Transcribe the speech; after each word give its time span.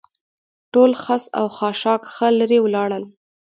ټول 0.73 0.91
خس 1.03 1.23
او 1.39 1.45
خاشاک 1.57 2.01
ښه 2.13 2.27
لرې 2.39 2.59
ولاړل. 2.61 3.03